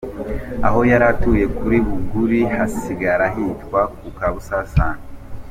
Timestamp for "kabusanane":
4.17-5.01